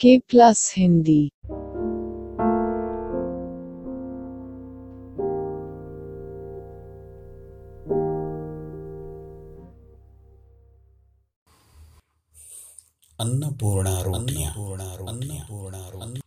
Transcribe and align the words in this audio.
के 0.00 0.18
प्लस 0.18 0.74
हिंदी 0.76 1.30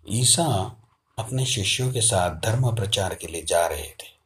ईसा 0.10 0.76
अपने 1.20 1.46
शिष्यों 1.46 1.92
के 1.92 2.02
साथ 2.02 2.36
धर्म 2.42 2.76
प्रचार 2.76 3.16
के 3.16 3.28
लिए 3.28 3.44
जा 3.44 3.68
रहे 3.68 3.84
थे। 3.84 4.18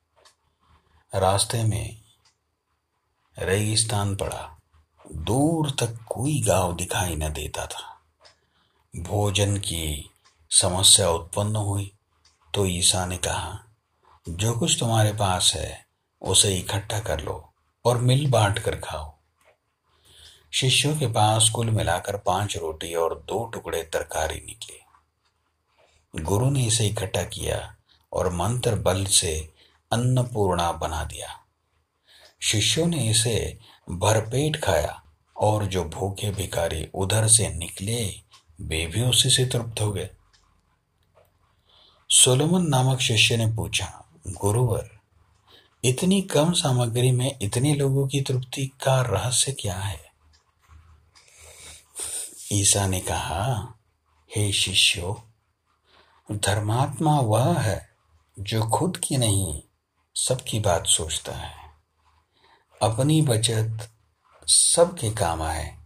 रास्ते 1.16 1.64
में 1.64 2.02
रेगिस्तान 3.39 4.16
पड़ा। 4.16 4.60
दूर 5.16 5.70
तक 5.70 6.05
कोई 6.10 6.42
गाँव 6.42 6.76
दिखाई 6.76 7.16
न 7.16 7.34
देता 7.34 7.66
था। 7.66 7.91
भोजन 8.96 9.58
की 9.58 10.10
समस्या 10.52 11.10
उत्पन्न 11.10 11.55
हुई 11.55 11.91
तो 12.55 12.66
ईसा 12.66 13.05
ने 13.05 13.18
कहा, 13.18 13.59
जो 14.30 14.54
कुछ 14.54 14.80
तुम्हारे 14.80 15.13
पास 15.13 15.52
है, 15.55 15.86
उसे 16.22 16.58
इकट्ठा 16.58 16.99
कर 16.99 17.20
लो 17.20 17.54
और 17.85 17.98
मिल 17.98 18.30
बांट 18.30 18.59
कर 18.59 18.76
खाओ। 18.76 19.13
शिष्यों 20.54 20.98
के 20.98 21.08
पास 21.08 21.49
कुल 21.49 21.70
मिलाकर 21.70 22.18
पाँच 22.18 22.58
रोटी 22.58 22.94
और 22.94 23.26
दो 23.27 23.46
टुकड़े 23.46 23.84
तरकारी 23.84 24.35
निकले। 24.35 26.21
गुरु 26.21 26.49
ने 26.49 26.66
इसे 26.66 26.88
इकट्ठा 26.88 27.23
किया 27.23 27.76
और 28.13 28.34
मंत्र 28.34 28.76
बल 28.76 29.05
से 29.05 29.54
अन्नपूर्णा 29.91 30.71
बना 30.71 31.04
दिया। 31.04 31.40
शिष्यों 32.41 32.88
ने 32.88 33.10
इसे 33.10 33.60
भरपेट 33.91 34.63
खाया 34.63 35.04
और 35.38 35.66
जो 35.66 35.84
भूखे 35.84 36.32
भिखारी 36.32 36.90
उधर 36.94 37.27
से 37.27 37.49
निकले 37.49 38.30
वे 38.61 38.88
भी 38.88 39.01
उसी 39.01 39.29
से 39.29 39.45
तृप्त 39.45 39.81
हो 39.81 39.91
गए। 39.91 40.09
सोलोमन 42.09 42.67
नामक 42.67 42.99
शिष्य 42.99 43.37
ने 43.37 43.48
पूछा, 43.48 44.05
गुरुवर, 44.27 44.90
इतनी 45.85 46.21
कम 46.21 46.53
सामग्री 46.53 47.12
में 47.12 47.37
इतने 47.41 47.76
लोगों 47.76 48.07
की 48.07 48.21
तृप्ति 48.21 48.65
का 48.65 49.01
रहस्य 49.01 49.51
क्या 49.51 49.76
है? 49.76 50.12
ईसा 52.53 52.87
ने 52.87 52.99
कहा, 52.99 53.73
हे 54.35 54.53
शिष्यो, 54.53 55.27
धर्मात्मा 56.31 57.20
वह 57.20 57.59
है 57.59 57.90
जो 58.40 58.70
खुद 58.70 58.98
की 58.98 59.18
नहीं, 59.18 59.62
सबकी 60.15 60.59
बात 60.59 60.87
सोचता 60.87 61.31
है। 61.31 61.71
अपनी 62.81 63.21
बचत 63.21 63.90
सबके 64.47 65.12
काम 65.12 65.41
आए। 65.41 65.81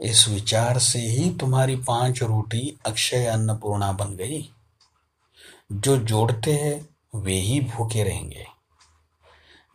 इस 0.00 0.28
विचार 0.28 0.78
से 0.78 0.98
ही 0.98 1.36
तुम्हारी 1.36 1.76
पाँच 1.76 2.22
रोटी 2.22 2.78
अक्षय 2.86 3.26
अन्नपूर्णा 3.26 3.92
बन 3.92 4.16
गई। 4.16 4.52
जो 5.72 5.96
जोड़ते 5.96 6.52
हैं 6.52 6.88
वे 7.20 7.34
ही 7.34 7.60
भूखे 7.60 8.04
रहेंगे। 8.04 8.46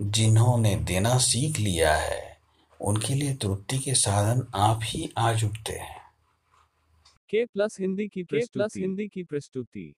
जिन्होंने 0.02 0.76
देना 0.76 1.18
सीख 1.18 1.60
लिया 1.60 1.96
है 1.96 2.38
उनके 2.82 3.14
लिए 3.14 3.34
तृप्ति 3.34 3.80
के 3.80 3.94
साधन 3.94 4.48
आप 4.56 4.80
ही 4.84 5.14
आज 5.18 5.44
उठते 5.44 5.74
हैं। 5.74 6.02
के 7.30 7.46
प्लस 7.46 7.78
हिंदी 7.80 8.08
की 8.08 8.24
के 8.24 8.46
प्लस 8.46 8.74
हिंदी 8.78 9.08
की 9.08 9.24
प्रस्तुति। 9.24 9.94